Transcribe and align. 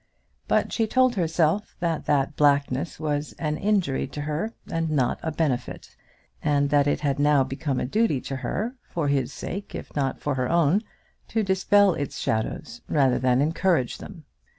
But 0.47 0.73
she 0.73 0.87
told 0.87 1.13
herself 1.13 1.75
that 1.79 2.05
that 2.07 2.35
blackness 2.35 2.99
was 2.99 3.33
an 3.33 3.55
injury 3.57 4.07
to 4.07 4.21
her, 4.21 4.51
and 4.67 4.89
not 4.89 5.19
a 5.21 5.31
benefit, 5.31 5.95
and 6.41 6.71
that 6.71 6.87
it 6.87 7.01
had 7.01 7.19
now 7.19 7.43
become 7.43 7.79
a 7.79 7.85
duty 7.85 8.19
to 8.21 8.37
her, 8.37 8.73
for 8.89 9.09
his 9.09 9.31
sake, 9.31 9.75
if 9.75 9.95
not 9.95 10.19
for 10.19 10.33
her 10.33 10.49
own, 10.49 10.81
to 11.27 11.43
dispel 11.43 11.93
its 11.93 12.17
shadows 12.17 12.81
rather 12.89 13.19
than 13.19 13.41
encourage 13.41 13.99
them. 13.99 14.23